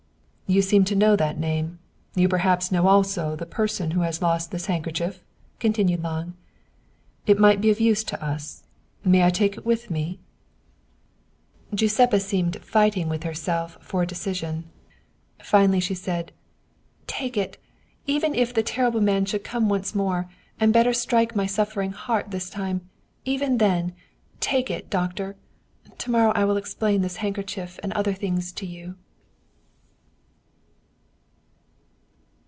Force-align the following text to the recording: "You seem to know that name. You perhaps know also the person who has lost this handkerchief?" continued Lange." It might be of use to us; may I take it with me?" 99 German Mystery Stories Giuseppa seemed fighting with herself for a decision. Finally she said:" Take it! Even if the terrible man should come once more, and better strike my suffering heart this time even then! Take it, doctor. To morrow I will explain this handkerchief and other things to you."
"You 0.51 0.61
seem 0.61 0.83
to 0.83 0.97
know 0.97 1.15
that 1.15 1.39
name. 1.39 1.79
You 2.13 2.27
perhaps 2.27 2.73
know 2.73 2.85
also 2.87 3.37
the 3.37 3.45
person 3.45 3.91
who 3.91 4.01
has 4.01 4.21
lost 4.21 4.51
this 4.51 4.65
handkerchief?" 4.65 5.23
continued 5.61 6.03
Lange." 6.03 6.33
It 7.25 7.39
might 7.39 7.61
be 7.61 7.69
of 7.71 7.79
use 7.79 8.03
to 8.03 8.21
us; 8.21 8.63
may 9.01 9.23
I 9.23 9.29
take 9.29 9.55
it 9.55 9.65
with 9.65 9.89
me?" 9.89 10.19
99 11.71 11.71
German 11.71 11.71
Mystery 11.71 11.77
Stories 11.77 11.79
Giuseppa 11.79 12.19
seemed 12.19 12.61
fighting 12.65 13.07
with 13.07 13.23
herself 13.23 13.77
for 13.79 14.03
a 14.03 14.05
decision. 14.05 14.65
Finally 15.41 15.79
she 15.79 15.95
said:" 15.95 16.33
Take 17.19 17.37
it! 17.37 17.57
Even 18.05 18.35
if 18.35 18.53
the 18.53 18.61
terrible 18.61 18.99
man 18.99 19.23
should 19.23 19.45
come 19.45 19.69
once 19.69 19.95
more, 19.95 20.29
and 20.59 20.73
better 20.73 20.91
strike 20.91 21.33
my 21.33 21.45
suffering 21.45 21.93
heart 21.93 22.31
this 22.31 22.49
time 22.49 22.89
even 23.23 23.57
then! 23.57 23.93
Take 24.41 24.69
it, 24.69 24.89
doctor. 24.89 25.37
To 25.99 26.11
morrow 26.11 26.33
I 26.35 26.43
will 26.43 26.57
explain 26.57 27.03
this 27.03 27.15
handkerchief 27.23 27.79
and 27.81 27.93
other 27.93 28.11
things 28.13 28.51
to 28.51 28.65
you." 28.65 28.95